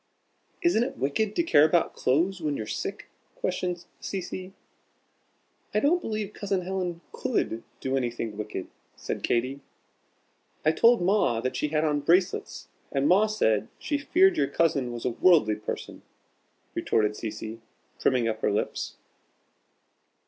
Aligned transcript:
"Isn't 0.63 0.81
it 0.83 0.97
wicked 0.97 1.35
to 1.35 1.43
care 1.43 1.63
about 1.63 1.93
clothes 1.93 2.41
when 2.41 2.57
you're 2.57 2.65
sick?" 2.65 3.05
questioned 3.35 3.85
Cecy. 3.99 4.51
"I 5.75 5.79
don't 5.79 6.01
believe 6.01 6.33
Cousin 6.33 6.61
Helen 6.63 7.01
could 7.11 7.61
do 7.81 7.95
anything 7.95 8.35
wicked," 8.35 8.65
said 8.95 9.21
Katy. 9.21 9.59
"I 10.65 10.71
told 10.71 11.03
Ma 11.03 11.39
that 11.41 11.55
she 11.55 11.67
had 11.67 11.85
on 11.85 11.99
bracelets, 11.99 12.67
and 12.91 13.07
Ma 13.07 13.27
said 13.27 13.67
she 13.77 13.99
feared 13.99 14.37
your 14.37 14.47
cousin 14.47 14.91
was 14.91 15.05
a 15.05 15.11
worldly 15.11 15.53
person," 15.57 16.01
retorted 16.73 17.15
Cecy, 17.15 17.61
primming 17.99 18.27
up 18.27 18.41
her 18.41 18.49
lips. 18.51 18.95